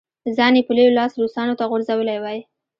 ځان 0.35 0.53
یې 0.57 0.61
په 0.67 0.73
لوی 0.77 0.91
لاس 0.97 1.11
روسانو 1.21 1.57
ته 1.59 1.63
غورځولی 1.69 2.17
وای. 2.19 2.39